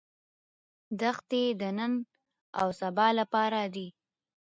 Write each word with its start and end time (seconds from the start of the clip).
دښتې 0.99 1.43
د 1.61 1.63
نن 1.77 1.93
او 2.59 2.67
سبا 2.81 3.07
لپاره 3.19 3.61
دي. 3.73 3.87